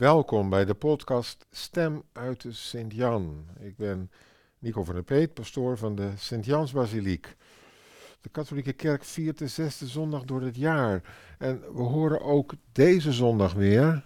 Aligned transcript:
Welkom 0.00 0.50
bij 0.50 0.64
de 0.64 0.74
podcast 0.74 1.46
Stem 1.50 2.02
uit 2.12 2.42
de 2.42 2.52
Sint-Jan. 2.52 3.46
Ik 3.58 3.76
ben 3.76 4.10
Nico 4.58 4.84
van 4.84 4.94
der 4.94 5.02
Peet, 5.02 5.34
pastoor 5.34 5.78
van 5.78 5.94
de 5.94 6.10
Sint-Jans-basiliek. 6.16 7.36
De 8.20 8.28
katholieke 8.28 8.72
kerk 8.72 9.04
viert 9.04 9.38
de 9.38 9.48
zesde 9.48 9.86
zondag 9.86 10.24
door 10.24 10.42
het 10.42 10.56
jaar. 10.56 11.02
En 11.38 11.60
we 11.60 11.82
horen 11.82 12.20
ook 12.20 12.52
deze 12.72 13.12
zondag 13.12 13.52
weer, 13.52 14.04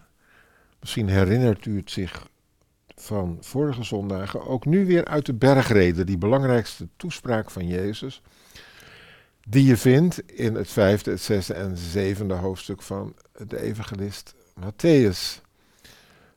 misschien 0.80 1.08
herinnert 1.08 1.66
u 1.66 1.76
het 1.76 1.90
zich 1.90 2.28
van 2.96 3.38
vorige 3.40 3.82
zondagen, 3.82 4.46
ook 4.46 4.64
nu 4.64 4.86
weer 4.86 5.04
uit 5.04 5.26
de 5.26 5.34
bergreden, 5.34 6.06
die 6.06 6.18
belangrijkste 6.18 6.88
toespraak 6.96 7.50
van 7.50 7.66
Jezus, 7.66 8.22
die 9.48 9.64
je 9.64 9.76
vindt 9.76 10.30
in 10.32 10.54
het 10.54 10.70
vijfde, 10.70 11.10
het 11.10 11.22
zesde 11.22 11.54
en 11.54 11.76
zevende 11.76 12.34
hoofdstuk 12.34 12.82
van 12.82 13.14
de 13.46 13.60
evangelist 13.60 14.34
Matthäus. 14.60 15.43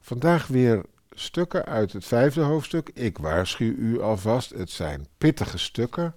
Vandaag 0.07 0.47
weer 0.47 0.81
stukken 1.11 1.65
uit 1.65 1.93
het 1.93 2.05
vijfde 2.05 2.41
hoofdstuk. 2.41 2.89
Ik 2.93 3.17
waarschuw 3.17 3.73
u 3.73 4.01
alvast, 4.01 4.49
het 4.49 4.69
zijn 4.69 5.07
pittige 5.17 5.57
stukken. 5.57 6.15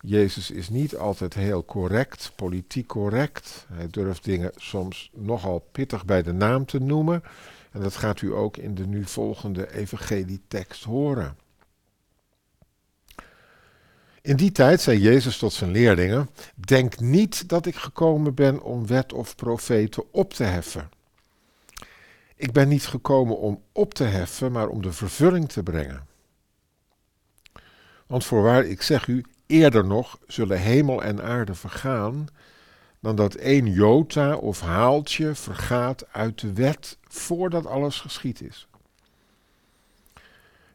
Jezus 0.00 0.50
is 0.50 0.68
niet 0.68 0.96
altijd 0.96 1.34
heel 1.34 1.64
correct, 1.64 2.32
politiek 2.36 2.86
correct. 2.86 3.66
Hij 3.72 3.86
durft 3.86 4.24
dingen 4.24 4.52
soms 4.56 5.10
nogal 5.14 5.58
pittig 5.72 6.04
bij 6.04 6.22
de 6.22 6.32
naam 6.32 6.66
te 6.66 6.78
noemen. 6.78 7.22
En 7.70 7.80
dat 7.80 7.96
gaat 7.96 8.20
u 8.20 8.32
ook 8.32 8.56
in 8.56 8.74
de 8.74 8.86
nu 8.86 9.04
volgende 9.04 9.72
evangelietekst 9.72 10.84
horen. 10.84 11.36
In 14.22 14.36
die 14.36 14.52
tijd 14.52 14.80
zei 14.80 14.98
Jezus 14.98 15.38
tot 15.38 15.52
zijn 15.52 15.70
leerlingen: 15.70 16.30
Denk 16.54 17.00
niet 17.00 17.48
dat 17.48 17.66
ik 17.66 17.76
gekomen 17.76 18.34
ben 18.34 18.62
om 18.62 18.86
wet 18.86 19.12
of 19.12 19.34
profeten 19.34 20.12
op 20.12 20.34
te 20.34 20.44
heffen. 20.44 20.98
Ik 22.40 22.52
ben 22.52 22.68
niet 22.68 22.86
gekomen 22.86 23.38
om 23.38 23.62
op 23.72 23.94
te 23.94 24.04
heffen, 24.04 24.52
maar 24.52 24.68
om 24.68 24.82
de 24.82 24.92
vervulling 24.92 25.48
te 25.48 25.62
brengen. 25.62 26.06
Want 28.06 28.24
voorwaar, 28.24 28.64
ik 28.64 28.82
zeg 28.82 29.06
u, 29.06 29.24
eerder 29.46 29.86
nog 29.86 30.18
zullen 30.26 30.58
hemel 30.60 31.02
en 31.02 31.22
aarde 31.22 31.54
vergaan, 31.54 32.26
dan 33.00 33.16
dat 33.16 33.34
één 33.34 33.66
jota 33.66 34.36
of 34.36 34.60
haaltje 34.60 35.34
vergaat 35.34 36.12
uit 36.12 36.40
de 36.40 36.52
wet 36.52 36.98
voordat 37.08 37.66
alles 37.66 38.00
geschied 38.00 38.40
is. 38.40 38.68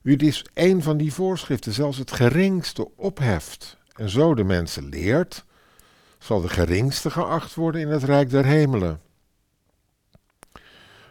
Wie 0.01 0.17
dus 0.17 0.45
een 0.53 0.83
van 0.83 0.97
die 0.97 1.13
voorschriften, 1.13 1.73
zelfs 1.73 1.97
het 1.97 2.11
geringste, 2.11 2.95
opheft 2.95 3.77
en 3.95 4.09
zo 4.09 4.33
de 4.33 4.43
mensen 4.43 4.89
leert, 4.89 5.45
zal 6.19 6.41
de 6.41 6.49
geringste 6.49 7.09
geacht 7.09 7.53
worden 7.53 7.81
in 7.81 7.89
het 7.89 8.03
rijk 8.03 8.29
der 8.29 8.45
hemelen. 8.45 8.99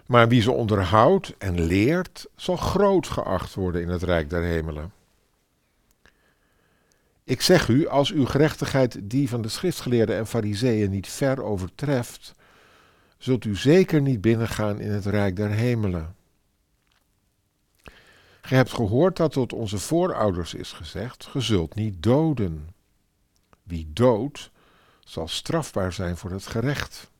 Maar 0.06 0.28
wie 0.28 0.42
ze 0.42 0.50
onderhoudt 0.50 1.34
en 1.38 1.60
leert, 1.60 2.26
zal 2.36 2.56
groot 2.56 3.06
geacht 3.06 3.54
worden 3.54 3.82
in 3.82 3.88
het 3.88 4.02
rijk 4.02 4.30
der 4.30 4.42
hemelen. 4.42 4.92
Ik 7.24 7.40
zeg 7.40 7.68
u, 7.68 7.86
als 7.88 8.10
uw 8.10 8.26
gerechtigheid 8.26 8.98
die 9.02 9.28
van 9.28 9.42
de 9.42 9.48
schriftgeleerden 9.48 10.16
en 10.16 10.26
fariseeën 10.26 10.90
niet 10.90 11.08
ver 11.08 11.42
overtreft, 11.42 12.34
zult 13.18 13.44
u 13.44 13.56
zeker 13.56 14.00
niet 14.00 14.20
binnengaan 14.20 14.80
in 14.80 14.90
het 14.90 15.06
rijk 15.06 15.36
der 15.36 15.50
hemelen. 15.50 16.14
Ge 18.40 18.54
hebt 18.54 18.72
gehoord 18.72 19.16
dat 19.16 19.32
tot 19.32 19.52
onze 19.52 19.78
voorouders 19.78 20.54
is 20.54 20.72
gezegd: 20.72 21.26
Ge 21.26 21.40
zult 21.40 21.74
niet 21.74 22.02
doden. 22.02 22.68
Wie 23.62 23.90
doodt, 23.92 24.50
zal 25.00 25.28
strafbaar 25.28 25.92
zijn 25.92 26.16
voor 26.16 26.30
het 26.30 26.46
gerecht. 26.46 27.10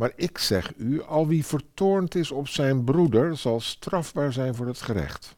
Maar 0.00 0.12
ik 0.16 0.38
zeg 0.38 0.72
u, 0.76 1.02
al 1.02 1.26
wie 1.26 1.44
vertoornd 1.44 2.14
is 2.14 2.30
op 2.30 2.48
zijn 2.48 2.84
broeder, 2.84 3.36
zal 3.36 3.60
strafbaar 3.60 4.32
zijn 4.32 4.54
voor 4.54 4.66
het 4.66 4.80
gerecht. 4.80 5.34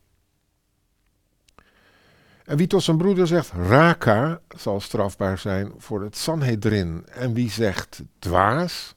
En 2.45 2.57
wie 2.57 2.67
tot 2.67 2.83
zijn 2.83 2.97
broeder 2.97 3.27
zegt 3.27 3.51
raka, 3.53 4.41
zal 4.57 4.81
strafbaar 4.81 5.39
zijn 5.39 5.73
voor 5.77 6.03
het 6.03 6.17
Sanhedrin. 6.17 7.07
En 7.07 7.33
wie 7.33 7.51
zegt 7.51 8.03
dwaas, 8.19 8.95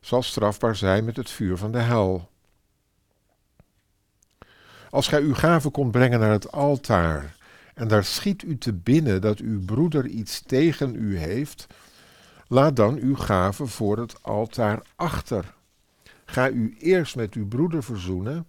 zal 0.00 0.22
strafbaar 0.22 0.76
zijn 0.76 1.04
met 1.04 1.16
het 1.16 1.30
vuur 1.30 1.56
van 1.56 1.72
de 1.72 1.80
hel. 1.80 2.30
Als 4.90 5.08
gij 5.08 5.20
uw 5.20 5.34
gave 5.34 5.70
komt 5.70 5.90
brengen 5.90 6.20
naar 6.20 6.32
het 6.32 6.52
altaar, 6.52 7.36
en 7.74 7.88
daar 7.88 8.04
schiet 8.04 8.42
u 8.42 8.58
te 8.58 8.72
binnen 8.72 9.20
dat 9.20 9.38
uw 9.38 9.64
broeder 9.64 10.06
iets 10.06 10.40
tegen 10.40 10.94
u 10.94 11.18
heeft, 11.18 11.66
laat 12.48 12.76
dan 12.76 12.96
uw 12.96 13.16
gave 13.16 13.66
voor 13.66 13.98
het 13.98 14.22
altaar 14.22 14.82
achter. 14.96 15.54
Ga 16.24 16.50
u 16.50 16.76
eerst 16.78 17.16
met 17.16 17.34
uw 17.34 17.48
broeder 17.48 17.82
verzoenen 17.82 18.46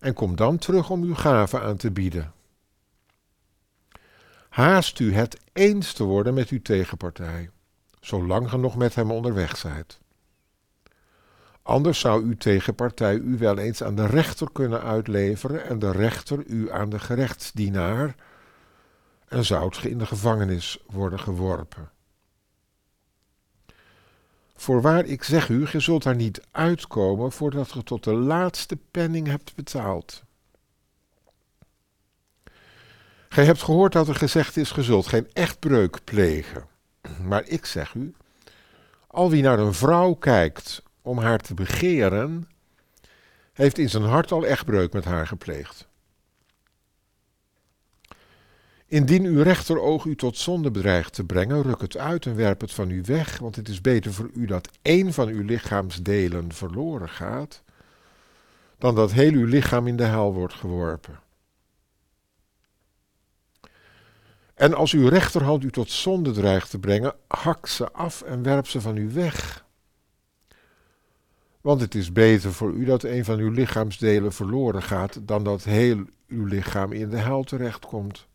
en 0.00 0.14
kom 0.14 0.36
dan 0.36 0.58
terug 0.58 0.90
om 0.90 1.02
uw 1.02 1.14
gave 1.14 1.60
aan 1.60 1.76
te 1.76 1.90
bieden. 1.90 2.32
Haast 4.48 4.98
u 4.98 5.14
het 5.14 5.40
eens 5.52 5.92
te 5.92 6.04
worden 6.04 6.34
met 6.34 6.48
uw 6.48 6.62
tegenpartij, 6.62 7.50
zolang 8.00 8.50
ge 8.50 8.56
nog 8.56 8.76
met 8.76 8.94
hem 8.94 9.10
onderweg 9.10 9.56
zijt. 9.56 10.00
Anders 11.62 12.00
zou 12.00 12.24
uw 12.24 12.36
tegenpartij 12.36 13.14
u 13.14 13.38
wel 13.38 13.58
eens 13.58 13.82
aan 13.82 13.94
de 13.94 14.06
rechter 14.06 14.48
kunnen 14.52 14.82
uitleveren 14.82 15.64
en 15.64 15.78
de 15.78 15.90
rechter 15.90 16.44
u 16.46 16.72
aan 16.72 16.88
de 16.88 16.98
gerechtsdienaar 16.98 18.14
en 19.28 19.44
zoudt 19.44 19.76
ge 19.76 19.90
in 19.90 19.98
de 19.98 20.06
gevangenis 20.06 20.78
worden 20.86 21.20
geworpen. 21.20 21.90
Voorwaar, 24.62 25.04
ik 25.04 25.22
zeg 25.22 25.48
u, 25.48 25.66
ge 25.66 25.80
zult 25.80 26.02
daar 26.02 26.14
niet 26.14 26.40
uitkomen 26.50 27.32
voordat 27.32 27.72
ge 27.72 27.82
tot 27.82 28.04
de 28.04 28.14
laatste 28.14 28.78
penning 28.90 29.26
hebt 29.26 29.54
betaald. 29.54 30.22
Gij 33.28 33.44
hebt 33.44 33.62
gehoord 33.62 33.92
dat 33.92 34.08
er 34.08 34.14
gezegd 34.14 34.56
is, 34.56 34.70
ge 34.70 34.82
zult 34.82 35.06
geen 35.06 35.28
echtbreuk 35.32 36.04
plegen. 36.04 36.66
Maar 37.22 37.44
ik 37.46 37.66
zeg 37.66 37.94
u, 37.94 38.14
al 39.06 39.30
wie 39.30 39.42
naar 39.42 39.58
een 39.58 39.74
vrouw 39.74 40.14
kijkt 40.14 40.82
om 41.00 41.18
haar 41.18 41.38
te 41.38 41.54
begeren, 41.54 42.48
heeft 43.52 43.78
in 43.78 43.90
zijn 43.90 44.04
hart 44.04 44.32
al 44.32 44.46
echtbreuk 44.46 44.92
met 44.92 45.04
haar 45.04 45.26
gepleegd. 45.26 45.88
Indien 48.92 49.24
uw 49.24 49.42
rechteroog 49.42 50.04
u 50.04 50.16
tot 50.16 50.36
zonde 50.36 50.70
bedreigt 50.70 51.12
te 51.12 51.24
brengen, 51.24 51.62
ruk 51.62 51.80
het 51.80 51.96
uit 51.96 52.26
en 52.26 52.36
werp 52.36 52.60
het 52.60 52.72
van 52.72 52.90
u 52.90 53.02
weg, 53.04 53.38
want 53.38 53.56
het 53.56 53.68
is 53.68 53.80
beter 53.80 54.12
voor 54.12 54.30
u 54.34 54.46
dat 54.46 54.68
één 54.82 55.12
van 55.12 55.28
uw 55.28 55.42
lichaamsdelen 55.42 56.52
verloren 56.52 57.08
gaat, 57.08 57.62
dan 58.78 58.94
dat 58.94 59.12
heel 59.12 59.32
uw 59.32 59.46
lichaam 59.46 59.86
in 59.86 59.96
de 59.96 60.04
hel 60.04 60.32
wordt 60.32 60.54
geworpen. 60.54 61.20
En 64.54 64.74
als 64.74 64.92
uw 64.92 65.08
rechterhand 65.08 65.64
u 65.64 65.70
tot 65.70 65.90
zonde 65.90 66.30
dreigt 66.30 66.70
te 66.70 66.78
brengen, 66.78 67.14
hak 67.28 67.66
ze 67.66 67.92
af 67.92 68.22
en 68.22 68.42
werp 68.42 68.66
ze 68.66 68.80
van 68.80 68.96
u 68.96 69.12
weg. 69.12 69.64
Want 71.60 71.80
het 71.80 71.94
is 71.94 72.12
beter 72.12 72.52
voor 72.52 72.72
u 72.72 72.84
dat 72.84 73.02
een 73.02 73.24
van 73.24 73.38
uw 73.38 73.50
lichaamsdelen 73.50 74.32
verloren 74.32 74.82
gaat, 74.82 75.20
dan 75.22 75.44
dat 75.44 75.64
heel 75.64 76.04
uw 76.26 76.44
lichaam 76.44 76.92
in 76.92 77.10
de 77.10 77.18
hel 77.18 77.42
terechtkomt. 77.42 78.30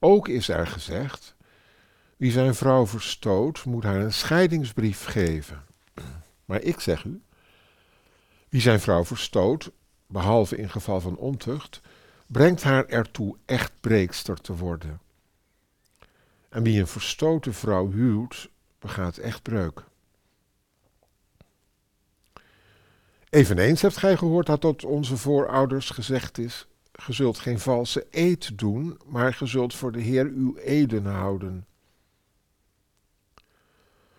Ook 0.00 0.28
is 0.28 0.48
er 0.48 0.66
gezegd: 0.66 1.34
wie 2.16 2.32
zijn 2.32 2.54
vrouw 2.54 2.86
verstoot, 2.86 3.64
moet 3.64 3.84
haar 3.84 4.00
een 4.00 4.12
scheidingsbrief 4.12 5.04
geven. 5.04 5.64
Maar 6.44 6.60
ik 6.62 6.80
zeg 6.80 7.04
u: 7.04 7.22
wie 8.48 8.60
zijn 8.60 8.80
vrouw 8.80 9.04
verstoot, 9.04 9.70
behalve 10.06 10.56
in 10.56 10.70
geval 10.70 11.00
van 11.00 11.16
ontucht, 11.16 11.80
brengt 12.26 12.62
haar 12.62 12.86
ertoe 12.86 13.36
echt 13.44 13.72
breekster 13.80 14.40
te 14.40 14.56
worden. 14.56 15.00
En 16.48 16.62
wie 16.62 16.80
een 16.80 16.86
verstoten 16.86 17.54
vrouw 17.54 17.90
huwt, 17.90 18.48
begaat 18.78 19.16
echt 19.16 19.42
breuk. 19.42 19.84
Eveneens 23.30 23.82
hebt 23.82 23.96
gij 23.96 24.16
gehoord 24.16 24.46
dat 24.46 24.60
tot 24.60 24.84
onze 24.84 25.16
voorouders 25.16 25.90
gezegd 25.90 26.38
is: 26.38 26.66
Ge 27.00 27.12
zult 27.12 27.38
geen 27.38 27.58
valse 27.58 28.06
eed 28.10 28.58
doen, 28.58 29.00
maar 29.06 29.34
ge 29.34 29.46
zult 29.46 29.74
voor 29.74 29.92
de 29.92 30.00
Heer 30.00 30.24
uw 30.24 30.56
eden 30.56 31.04
houden. 31.04 31.66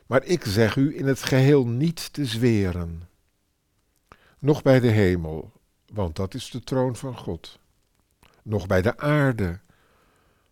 Maar 0.06 0.24
ik 0.24 0.44
zeg 0.44 0.76
u 0.76 0.98
in 0.98 1.08
het 1.08 1.24
geheel 1.24 1.68
niet 1.68 2.14
te 2.14 2.26
zweren, 2.26 3.10
nog 4.40 4.62
bij 4.62 4.80
de 4.80 4.88
hemel, 4.88 5.52
want 5.94 6.16
dat 6.16 6.34
is 6.34 6.50
de 6.50 6.64
troon 6.64 6.96
van 6.96 7.18
God 7.18 7.60
nog 8.44 8.68
bij 8.68 8.82
de 8.82 8.98
aarde, 8.98 9.60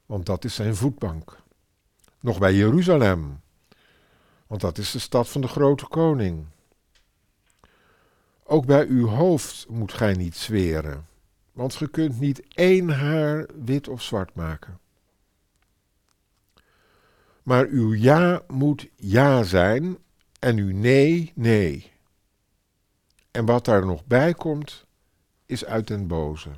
want 0.05 0.25
dat 0.25 0.43
is 0.43 0.55
zijn 0.55 0.75
voetbank. 0.75 1.37
Nog 2.19 2.39
bij 2.39 2.53
Jeruzalem, 2.53 3.41
want 4.47 4.61
dat 4.61 4.77
is 4.77 4.91
de 4.91 4.99
stad 4.99 5.29
van 5.29 5.41
de 5.41 5.47
grote 5.47 5.87
koning. 5.87 6.45
Ook 8.43 8.65
bij 8.65 8.85
uw 8.87 9.07
hoofd 9.07 9.69
moet 9.69 9.93
gij 9.93 10.13
niet 10.13 10.35
zweren, 10.35 11.07
want 11.59 11.75
ge 11.75 11.88
kunt 11.89 12.19
niet 12.19 12.44
één 12.53 12.89
haar 12.89 13.45
wit 13.65 13.88
of 13.88 14.01
zwart 14.01 14.35
maken. 14.35 14.79
Maar 17.44 17.65
uw 17.65 17.94
ja 17.94 18.41
moet 18.47 18.88
ja 18.95 19.44
zijn 19.44 19.97
en 20.39 20.56
nu 20.56 20.73
nee, 20.73 21.31
nee. 21.35 21.91
En 23.31 23.45
wat 23.45 23.65
daar 23.65 23.85
nog 23.85 24.06
bij 24.06 24.33
komt, 24.33 24.85
is 25.45 25.65
uit 25.65 25.88
den 25.88 26.07
boze. 26.07 26.50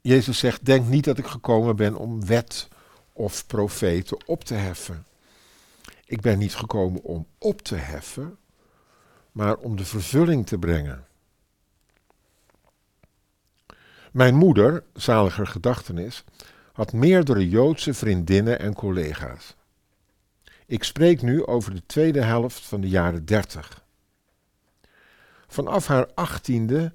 Jezus 0.00 0.38
zegt: 0.38 0.64
Denk 0.64 0.88
niet 0.88 1.04
dat 1.04 1.18
ik 1.18 1.26
gekomen 1.26 1.76
ben 1.76 1.96
om 1.96 2.26
wet 2.26 2.68
of 3.12 3.46
profeten 3.46 4.26
op 4.26 4.44
te 4.44 4.54
heffen. 4.54 5.06
Ik 6.08 6.20
ben 6.20 6.38
niet 6.38 6.54
gekomen 6.54 7.02
om 7.02 7.26
op 7.38 7.62
te 7.62 7.74
heffen, 7.74 8.38
maar 9.32 9.56
om 9.56 9.76
de 9.76 9.84
vervulling 9.84 10.46
te 10.46 10.58
brengen. 10.58 11.06
Mijn 14.12 14.34
moeder, 14.34 14.84
zaliger 14.92 15.46
gedachtenis, 15.46 16.24
had 16.72 16.92
meerdere 16.92 17.48
Joodse 17.48 17.94
vriendinnen 17.94 18.58
en 18.58 18.74
collega's. 18.74 19.56
Ik 20.66 20.84
spreek 20.84 21.22
nu 21.22 21.46
over 21.46 21.74
de 21.74 21.86
tweede 21.86 22.22
helft 22.22 22.60
van 22.66 22.80
de 22.80 22.88
jaren 22.88 23.24
dertig. 23.24 23.84
Vanaf 25.46 25.86
haar 25.86 26.06
achttiende 26.14 26.92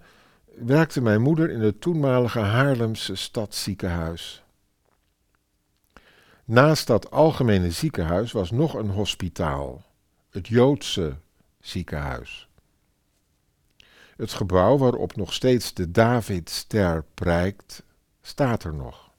werkte 0.56 1.01
mijn 1.01 1.21
moeder 1.21 1.50
in 1.50 1.62
het 1.62 1.81
toenmalige 1.81 2.39
Haarlemse 2.39 3.15
stadsziekenhuis. 3.15 4.43
Naast 6.45 6.88
dat 6.88 7.12
algemene 7.12 7.72
ziekenhuis 7.72 8.31
was 8.31 8.51
nog 8.51 8.74
een 8.74 8.90
hospitaal, 8.90 9.84
het 10.30 10.48
Joodse 10.48 11.16
ziekenhuis. 11.60 12.48
Het 14.16 14.34
gebouw 14.34 14.78
waarop 14.78 15.16
nog 15.16 15.34
steeds 15.34 15.74
de 15.74 15.92
Davidster 15.92 17.06
prijkt, 17.13 17.84
staat 18.22 18.63
er 18.63 18.74
nog. 18.74 19.10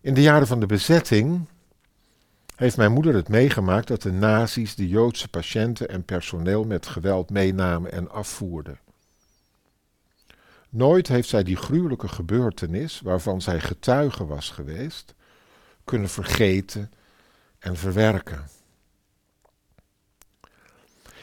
In 0.00 0.14
de 0.14 0.22
jaren 0.22 0.46
van 0.46 0.60
de 0.60 0.66
bezetting 0.66 1.46
heeft 2.56 2.76
mijn 2.76 2.92
moeder 2.92 3.14
het 3.14 3.28
meegemaakt 3.28 3.88
dat 3.88 4.02
de 4.02 4.12
nazi's 4.12 4.74
de 4.74 4.88
Joodse 4.88 5.28
patiënten 5.28 5.88
en 5.88 6.04
personeel 6.04 6.64
met 6.64 6.86
geweld 6.86 7.30
meenamen 7.30 7.92
en 7.92 8.10
afvoerden. 8.10 8.78
Nooit 10.74 11.08
heeft 11.08 11.28
zij 11.28 11.42
die 11.42 11.56
gruwelijke 11.56 12.08
gebeurtenis, 12.08 13.00
waarvan 13.00 13.40
zij 13.40 13.60
getuige 13.60 14.26
was 14.26 14.50
geweest, 14.50 15.14
kunnen 15.84 16.08
vergeten 16.08 16.92
en 17.58 17.76
verwerken. 17.76 18.48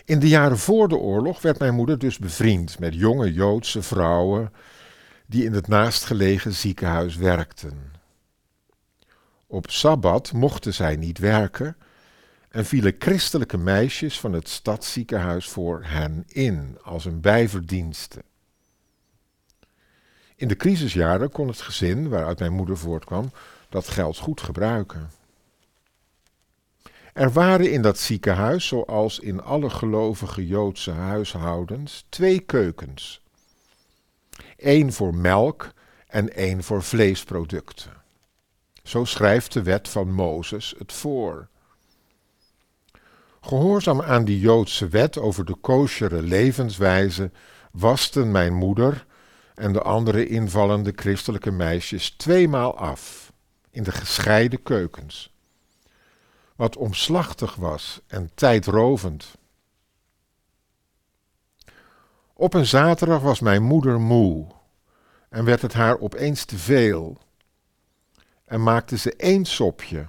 In 0.05 0.19
de 0.19 0.27
jaren 0.27 0.57
voor 0.57 0.87
de 0.87 0.95
oorlog 0.97 1.41
werd 1.41 1.59
mijn 1.59 1.73
moeder 1.75 1.99
dus 1.99 2.17
bevriend 2.17 2.79
met 2.79 2.95
jonge 2.95 3.33
Joodse 3.33 3.81
vrouwen 3.81 4.53
die 5.25 5.43
in 5.43 5.53
het 5.53 5.67
naastgelegen 5.67 6.53
ziekenhuis 6.53 7.15
werkten. 7.15 7.91
Op 9.47 9.69
sabbat 9.69 10.31
mochten 10.31 10.73
zij 10.73 10.95
niet 10.95 11.17
werken 11.17 11.75
en 12.49 12.65
vielen 12.65 12.95
christelijke 12.99 13.57
meisjes 13.57 14.19
van 14.19 14.33
het 14.33 14.49
stadsziekenhuis 14.49 15.47
voor 15.47 15.83
hen 15.83 16.23
in 16.27 16.77
als 16.81 17.05
een 17.05 17.21
bijverdienste. 17.21 18.23
In 20.41 20.47
de 20.47 20.55
crisisjaren 20.55 21.31
kon 21.31 21.47
het 21.47 21.61
gezin 21.61 22.09
waaruit 22.09 22.39
mijn 22.39 22.53
moeder 22.53 22.77
voortkwam 22.77 23.31
dat 23.69 23.87
geld 23.87 24.17
goed 24.17 24.41
gebruiken. 24.41 25.11
Er 27.13 27.31
waren 27.31 27.71
in 27.71 27.81
dat 27.81 27.97
ziekenhuis, 27.97 28.67
zoals 28.67 29.19
in 29.19 29.41
alle 29.41 29.69
gelovige 29.69 30.47
Joodse 30.47 30.91
huishoudens, 30.91 32.05
twee 32.09 32.39
keukens. 32.39 33.21
Eén 34.57 34.93
voor 34.93 35.15
melk 35.15 35.71
en 36.07 36.33
één 36.35 36.63
voor 36.63 36.83
vleesproducten. 36.83 37.91
Zo 38.83 39.05
schrijft 39.05 39.53
de 39.53 39.63
wet 39.63 39.89
van 39.89 40.11
Mozes 40.11 40.75
het 40.77 40.93
voor. 40.93 41.47
Gehoorzaam 43.41 44.01
aan 44.01 44.25
die 44.25 44.39
Joodse 44.39 44.87
wet 44.87 45.17
over 45.17 45.45
de 45.45 45.55
koosjere 45.55 46.21
levenswijze 46.21 47.31
wasten 47.71 48.31
mijn 48.31 48.53
moeder 48.53 49.05
en 49.61 49.73
de 49.73 49.81
andere 49.81 50.27
invallende 50.27 50.93
christelijke 50.95 51.51
meisjes 51.51 52.09
tweemaal 52.09 52.77
af 52.77 53.31
in 53.69 53.83
de 53.83 53.91
gescheiden 53.91 54.63
keukens. 54.63 55.33
Wat 56.55 56.77
omslachtig 56.77 57.55
was 57.55 58.01
en 58.07 58.31
tijdrovend. 58.33 59.37
Op 62.33 62.53
een 62.53 62.65
zaterdag 62.65 63.21
was 63.21 63.39
mijn 63.39 63.63
moeder 63.63 63.99
moe 63.99 64.47
en 65.29 65.45
werd 65.45 65.61
het 65.61 65.73
haar 65.73 65.99
opeens 65.99 66.45
te 66.45 66.57
veel 66.57 67.17
en 68.45 68.63
maakte 68.63 68.97
ze 68.97 69.15
één 69.15 69.45
sopje 69.45 70.07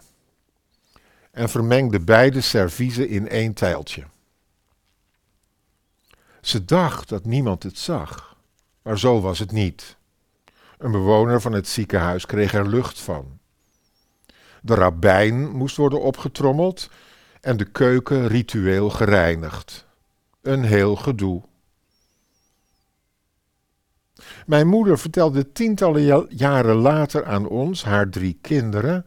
en 1.30 1.48
vermengde 1.48 2.00
beide 2.00 2.40
serviezen 2.40 3.08
in 3.08 3.28
één 3.28 3.52
tijltje. 3.54 4.04
Ze 6.40 6.64
dacht 6.64 7.08
dat 7.08 7.24
niemand 7.24 7.62
het 7.62 7.78
zag, 7.78 8.31
maar 8.82 8.98
zo 8.98 9.20
was 9.20 9.38
het 9.38 9.52
niet. 9.52 9.96
Een 10.78 10.90
bewoner 10.90 11.40
van 11.40 11.52
het 11.52 11.68
ziekenhuis 11.68 12.26
kreeg 12.26 12.54
er 12.54 12.68
lucht 12.68 13.00
van. 13.00 13.38
De 14.62 14.74
rabbijn 14.74 15.50
moest 15.50 15.76
worden 15.76 16.00
opgetrommeld 16.00 16.90
en 17.40 17.56
de 17.56 17.64
keuken 17.64 18.26
ritueel 18.26 18.90
gereinigd. 18.90 19.86
Een 20.42 20.64
heel 20.64 20.96
gedoe. 20.96 21.42
Mijn 24.46 24.66
moeder 24.66 24.98
vertelde 24.98 25.52
tientallen 25.52 26.26
jaren 26.28 26.76
later 26.76 27.24
aan 27.24 27.48
ons, 27.48 27.84
haar 27.84 28.08
drie 28.08 28.38
kinderen, 28.40 29.06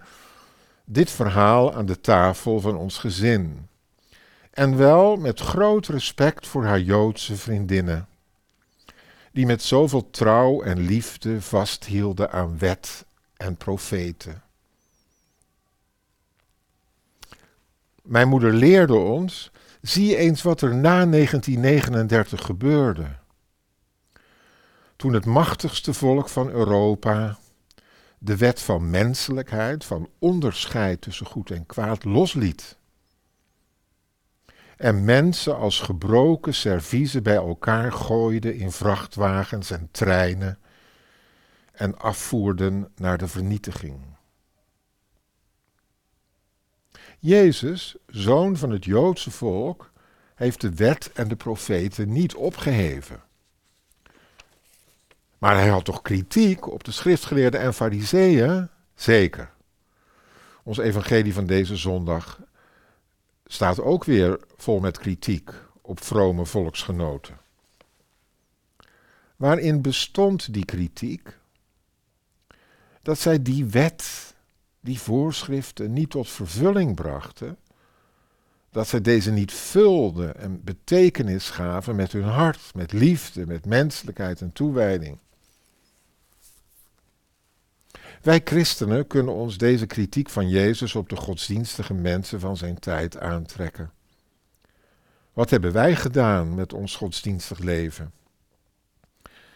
dit 0.86 1.12
verhaal 1.12 1.74
aan 1.74 1.86
de 1.86 2.02
tafel 2.02 2.60
van 2.60 2.78
ons 2.78 2.98
gezin. 2.98 3.68
En 4.52 4.78
wel 4.78 5.16
met 5.16 5.40
groot 5.40 5.88
respect 5.88 6.48
voor 6.48 6.66
haar 6.66 6.80
Joodse 6.80 7.36
vriendinnen, 7.36 8.08
die 9.36 9.46
met 9.46 9.62
zoveel 9.62 10.10
trouw 10.10 10.62
en 10.62 10.80
liefde 10.80 11.42
vasthielden 11.42 12.32
aan 12.32 12.58
wet 12.58 13.06
en 13.38 13.56
profeten. 13.56 14.44
Mijn 18.02 18.28
moeder 18.28 18.54
leerde 18.54 18.96
ons: 18.96 19.52
zie 19.82 20.16
eens 20.16 20.42
wat 20.42 20.62
er 20.62 20.76
na 20.76 21.06
1939 21.06 22.46
gebeurde 22.46 23.08
toen 24.96 25.14
het 25.14 25.26
machtigste 25.26 25.94
volk 25.94 26.30
van 26.30 26.50
Europa 26.50 27.38
de 28.18 28.38
wet 28.38 28.62
van 28.62 28.90
menselijkheid, 28.90 29.86
van 29.86 30.10
onderscheid 30.20 31.02
tussen 31.02 31.26
goed 31.26 31.52
en 31.52 31.66
kwaad, 31.66 32.04
losliet. 32.04 32.78
En 34.78 35.06
mensen 35.06 35.58
als 35.58 35.80
gebroken 35.80 36.54
serviezen 36.54 37.24
bij 37.24 37.36
elkaar 37.36 37.92
gooiden 37.92 38.56
in 38.56 38.72
vrachtwagens 38.72 39.72
en 39.72 39.90
treinen 39.92 40.60
en 41.72 41.98
afvoerden 41.98 42.92
naar 42.96 43.18
de 43.18 43.28
vernietiging. 43.28 44.00
Jezus, 47.20 47.96
zoon 48.08 48.58
van 48.58 48.70
het 48.70 48.86
Joodse 48.86 49.32
volk, 49.32 49.92
heeft 50.36 50.62
de 50.62 50.74
wet 50.74 51.12
en 51.14 51.28
de 51.28 51.36
profeten 51.36 52.12
niet 52.12 52.36
opgeheven. 52.36 53.24
Maar 55.38 55.56
hij 55.56 55.68
had 55.68 55.86
toch 55.86 56.02
kritiek 56.02 56.72
op 56.72 56.84
de 56.84 56.92
schriftgeleerden 56.92 57.60
en 57.60 57.74
fariseeën? 57.74 58.70
Zeker. 58.96 59.52
Ons 60.64 60.78
evangelie 60.78 61.34
van 61.34 61.46
deze 61.46 61.76
zondag 61.76 62.40
staat 63.46 63.82
ook 63.82 64.04
weer 64.04 64.40
vol 64.56 64.80
met 64.80 64.98
kritiek 64.98 65.52
op 65.82 66.04
vrome 66.04 66.46
volksgenoten. 66.46 67.38
Waarin 69.36 69.82
bestond 69.82 70.54
die 70.54 70.66
kritiek? 70.66 71.38
Dat 73.02 73.20
zij 73.20 73.42
die 73.42 73.66
wet, 73.66 74.36
die 74.80 75.00
voorschriften 75.00 75.94
niet 75.94 76.10
tot 76.10 76.30
vervulling 76.30 76.96
brachten, 76.96 77.58
dat 78.70 78.88
zij 78.88 79.02
deze 79.02 79.32
niet 79.32 79.54
vulden 79.54 80.38
en 80.38 80.64
betekenis 80.64 81.50
gaven 81.50 81.96
met 81.96 82.12
hun 82.12 82.24
hart, 82.24 82.72
met 82.76 82.92
liefde, 82.92 83.46
met 83.46 83.66
menselijkheid 83.66 84.42
en 84.42 84.52
toewijding. 84.52 85.18
Wij 88.26 88.42
christenen 88.44 89.08
kunnen 89.08 89.34
ons 89.34 89.58
deze 89.58 89.86
kritiek 89.86 90.30
van 90.30 90.50
Jezus 90.50 90.96
op 90.96 91.10
de 91.10 91.16
godsdienstige 91.16 91.94
mensen 91.94 92.40
van 92.40 92.58
zijn 92.58 92.80
tijd 92.80 93.20
aantrekken. 93.20 93.92
Wat 95.34 95.50
hebben 95.50 95.72
wij 95.72 95.96
gedaan 95.96 96.56
met 96.56 96.74
ons 96.74 96.96
godsdienstig 96.96 97.60
leven? 97.60 98.12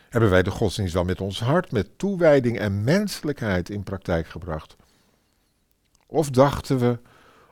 Hebben 0.10 0.30
wij 0.30 0.44
de 0.44 0.52
godsdienst 0.52 0.94
wel 0.94 1.04
met 1.04 1.22
ons 1.22 1.40
hart, 1.40 1.72
met 1.72 1.98
toewijding 1.98 2.60
en 2.60 2.84
menselijkheid 2.84 3.70
in 3.70 3.84
praktijk 3.84 4.28
gebracht? 4.28 4.76
Of 6.06 6.30
dachten 6.30 6.80
we, 6.80 7.00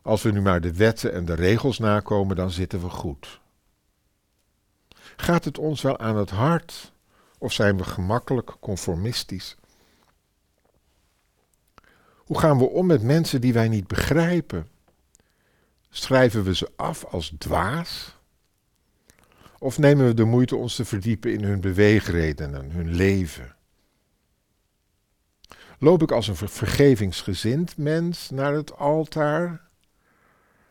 als 0.01 0.21
we 0.21 0.31
nu 0.31 0.41
maar 0.41 0.61
de 0.61 0.73
wetten 0.73 1.13
en 1.13 1.25
de 1.25 1.35
regels 1.35 1.79
nakomen, 1.79 2.35
dan 2.35 2.51
zitten 2.51 2.81
we 2.81 2.89
goed? 2.89 3.39
Gaat 5.15 5.45
het 5.45 5.57
ons 5.57 5.81
wel 5.81 5.99
aan 5.99 6.17
het 6.17 6.29
hart 6.29 6.91
of 7.37 7.53
zijn 7.53 7.77
we 7.77 7.83
gemakkelijk 7.83 8.55
conformistisch? 8.59 9.57
Hoe 12.27 12.39
gaan 12.39 12.57
we 12.57 12.69
om 12.69 12.85
met 12.85 13.03
mensen 13.03 13.41
die 13.41 13.53
wij 13.53 13.67
niet 13.67 13.87
begrijpen? 13.87 14.67
Schrijven 15.89 16.43
we 16.43 16.55
ze 16.55 16.71
af 16.75 17.05
als 17.05 17.33
dwaas? 17.37 18.15
Of 19.59 19.77
nemen 19.77 20.05
we 20.05 20.13
de 20.13 20.23
moeite 20.23 20.55
ons 20.55 20.75
te 20.75 20.85
verdiepen 20.85 21.33
in 21.33 21.43
hun 21.43 21.61
beweegredenen, 21.61 22.71
hun 22.71 22.93
leven? 22.93 23.55
Loop 25.79 26.01
ik 26.01 26.11
als 26.11 26.27
een 26.27 26.35
vergevingsgezind 26.35 27.77
mens 27.77 28.29
naar 28.29 28.53
het 28.53 28.77
altaar? 28.77 29.61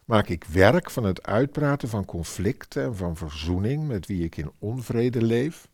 Maak 0.05 0.29
ik 0.29 0.45
werk 0.45 0.91
van 0.91 1.05
het 1.05 1.27
uitpraten 1.27 1.89
van 1.89 2.05
conflicten 2.05 2.85
en 2.85 2.97
van 2.97 3.17
verzoening 3.17 3.87
met 3.87 4.07
wie 4.07 4.25
ik 4.25 4.37
in 4.37 4.53
onvrede 4.59 5.23
leef? 5.23 5.69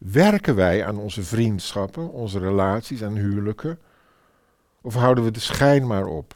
Werken 0.00 0.54
wij 0.54 0.86
aan 0.86 0.98
onze 0.98 1.22
vriendschappen, 1.22 2.10
onze 2.10 2.38
relaties 2.38 3.00
en 3.00 3.14
huwelijken? 3.16 3.78
Of 4.80 4.94
houden 4.94 5.24
we 5.24 5.30
de 5.30 5.40
schijn 5.40 5.86
maar 5.86 6.06
op? 6.06 6.34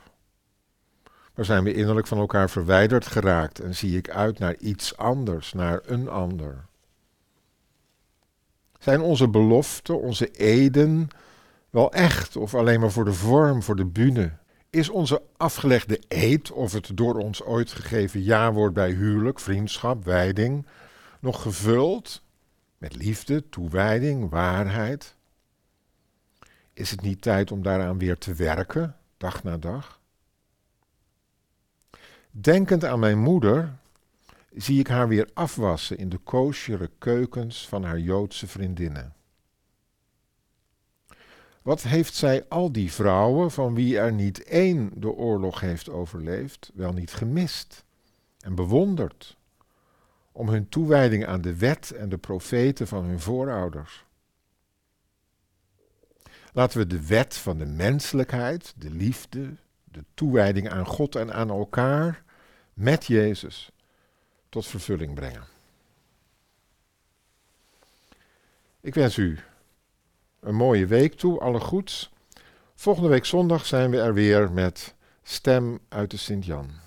Maar 1.35 1.45
zijn 1.45 1.65
we 1.65 1.75
innerlijk 1.75 2.07
van 2.07 2.19
elkaar 2.19 2.51
verwijderd 2.51 3.07
geraakt 3.07 3.61
en 3.61 3.75
zie 3.75 3.97
ik 3.97 4.11
uit 4.11 4.39
naar 4.39 4.57
iets 4.57 4.97
anders, 4.97 5.53
naar 5.53 5.81
een 5.85 6.09
ander? 6.09 6.65
Zijn 8.79 9.01
onze 9.01 9.29
beloften, 9.29 10.01
onze 10.01 10.31
eden 10.31 11.09
wel 11.71 11.93
echt 11.93 12.37
of 12.37 12.55
alleen 12.55 12.81
maar 12.81 12.91
voor 12.91 13.05
de 13.05 13.13
vorm, 13.13 13.63
voor 13.63 13.77
de 13.77 13.87
bühne? 13.87 14.33
Is 14.71 14.89
onze 14.89 15.23
afgelegde 15.37 16.01
eed 16.09 16.51
of 16.51 16.73
het 16.73 16.91
door 16.95 17.15
ons 17.15 17.43
ooit 17.43 17.73
gegeven 17.73 18.23
ja-woord 18.23 18.73
bij 18.73 18.91
huwelijk, 18.91 19.41
vriendschap, 19.41 20.05
wijding 20.05 20.67
nog 21.21 21.43
gevuld 21.43 22.23
met 22.85 22.97
liefde, 22.97 23.49
toewijding, 23.49 24.31
waarheid? 24.31 25.15
Is 26.73 26.91
het 26.91 27.01
niet 27.01 27.23
tijd 27.23 27.53
om 27.53 27.63
daaraan 27.63 27.99
weer 27.99 28.19
te 28.19 28.35
werken, 28.35 28.97
dag 29.17 29.43
na 29.43 29.57
dag? 29.57 30.01
Denkend 32.31 32.85
aan 32.85 32.99
mijn 32.99 33.19
moeder, 33.19 33.73
zie 34.55 34.79
ik 34.79 34.87
haar 34.87 35.09
weer 35.09 35.29
afwassen 35.35 35.99
in 35.99 36.09
de 36.09 36.19
koosjere 36.19 36.91
keukens 36.99 37.69
van 37.69 37.85
haar 37.85 37.99
Joodse 37.99 38.47
vriendinnen. 38.47 39.15
Wat 41.63 41.83
heeft 41.83 42.15
zij 42.15 42.49
al 42.49 42.73
die 42.73 42.93
vrouwen, 42.93 43.51
van 43.51 43.75
wie 43.75 43.99
er 43.99 44.13
niet 44.13 44.43
één 44.43 44.91
de 44.95 45.11
oorlog 45.11 45.61
heeft 45.61 45.89
overleefd, 45.89 46.71
wel 46.75 46.93
niet 46.93 47.13
gemist 47.13 47.85
en 48.39 48.55
bewonderd 48.55 49.37
om 50.35 50.49
hun 50.49 50.69
toewijding 50.69 51.27
aan 51.27 51.41
de 51.41 51.57
wet 51.57 51.91
en 51.91 52.09
de 52.09 52.19
profeten 52.19 52.87
van 52.87 53.05
hun 53.05 53.21
voorouders? 53.21 54.05
Laten 56.53 56.79
we 56.79 56.87
de 56.87 57.07
wet 57.07 57.37
van 57.37 57.59
de 57.59 57.67
menselijkheid, 57.67 58.75
de 58.77 58.91
liefde, 58.91 59.57
de 59.85 60.05
toewijding 60.15 60.71
aan 60.71 60.87
God 60.87 61.17
en 61.17 61.33
aan 61.33 61.51
elkaar 61.51 62.23
met 62.73 63.07
Jezus 63.07 63.71
tot 64.49 64.67
vervulling 64.67 65.15
brengen. 65.15 65.45
Ik 68.81 68.95
wens 68.95 69.17
u 69.17 69.39
een 70.41 70.55
mooie 70.55 70.87
week 70.87 71.15
toe, 71.15 71.41
alle 71.41 71.61
goeds. 71.61 72.13
Volgende 72.75 73.09
week 73.09 73.25
zondag 73.25 73.67
zijn 73.67 73.91
we 73.91 74.01
er 74.01 74.15
weer 74.15 74.53
met 74.53 74.95
Stem 75.23 75.79
uit 75.89 76.11
de 76.11 76.17
Sint-Jan. 76.17 76.83